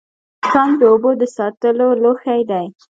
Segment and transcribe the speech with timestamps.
[0.49, 2.65] ښانک د اوبو د ساتلو لوښی دی